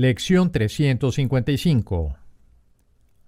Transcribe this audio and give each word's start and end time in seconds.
Lección 0.00 0.52
355. 0.52 2.16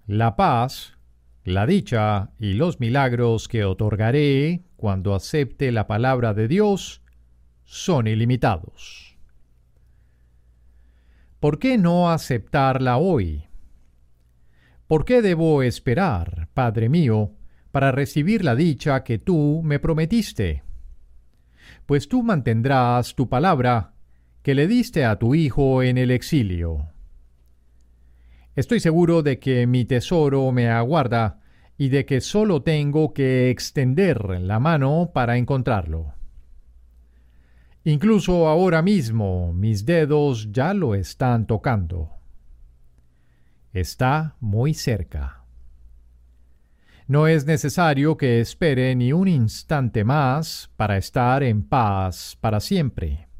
La 0.07 0.37
paz, 0.37 0.97
la 1.43 1.65
dicha 1.65 2.29
y 2.39 2.53
los 2.53 2.79
milagros 2.79 3.49
que 3.49 3.65
otorgaré 3.65 4.63
cuando 4.77 5.13
acepte 5.13 5.73
la 5.73 5.85
palabra 5.85 6.33
de 6.33 6.47
Dios 6.47 7.01
son 7.65 8.07
ilimitados. 8.07 9.17
¿Por 11.41 11.59
qué 11.59 11.77
no 11.77 12.09
aceptarla 12.09 12.95
hoy? 12.95 13.49
¿Por 14.87 15.03
qué 15.03 15.21
debo 15.21 15.63
esperar, 15.63 16.47
Padre 16.53 16.87
mío, 16.87 17.33
para 17.71 17.91
recibir 17.91 18.45
la 18.45 18.55
dicha 18.55 19.03
que 19.03 19.19
tú 19.19 19.59
me 19.61 19.79
prometiste? 19.79 20.63
Pues 21.85 22.07
tú 22.07 22.23
mantendrás 22.23 23.13
tu 23.13 23.27
palabra 23.27 23.90
que 24.43 24.55
le 24.55 24.67
diste 24.67 25.05
a 25.05 25.17
tu 25.19 25.35
Hijo 25.35 25.83
en 25.83 25.97
el 25.97 26.11
exilio. 26.11 26.89
Estoy 28.55 28.79
seguro 28.79 29.23
de 29.23 29.39
que 29.39 29.67
mi 29.67 29.85
tesoro 29.85 30.51
me 30.51 30.69
aguarda 30.69 31.39
y 31.77 31.89
de 31.89 32.05
que 32.05 32.21
solo 32.21 32.63
tengo 32.63 33.13
que 33.13 33.49
extender 33.49 34.39
la 34.41 34.59
mano 34.59 35.11
para 35.13 35.37
encontrarlo. 35.37 36.13
Incluso 37.83 38.47
ahora 38.47 38.81
mismo 38.81 39.53
mis 39.53 39.85
dedos 39.85 40.51
ya 40.51 40.73
lo 40.73 40.95
están 40.95 41.47
tocando. 41.47 42.09
Está 43.73 44.35
muy 44.39 44.73
cerca. 44.73 45.43
No 47.07 47.27
es 47.27 47.45
necesario 47.45 48.17
que 48.17 48.41
espere 48.41 48.95
ni 48.95 49.13
un 49.13 49.27
instante 49.27 50.03
más 50.03 50.69
para 50.75 50.97
estar 50.97 51.41
en 51.41 51.63
paz 51.63 52.37
para 52.39 52.59
siempre. 52.59 53.30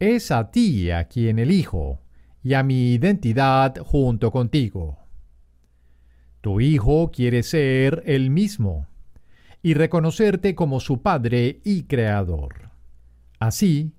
Es 0.00 0.32
a 0.32 0.50
ti 0.50 0.90
a 0.90 1.04
quien 1.04 1.38
elijo 1.38 2.00
y 2.42 2.54
a 2.54 2.64
mi 2.64 2.94
identidad 2.94 3.76
junto 3.78 4.32
contigo. 4.32 4.98
Tu 6.40 6.60
hijo 6.60 7.12
quiere 7.12 7.44
ser 7.44 8.02
el 8.06 8.30
mismo 8.30 8.88
y 9.62 9.74
reconocerte 9.74 10.56
como 10.56 10.80
su 10.80 11.02
padre 11.02 11.60
y 11.64 11.84
creador 11.84 12.70
así 13.40 13.94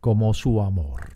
como 0.00 0.34
su 0.34 0.60
amor. 0.60 1.15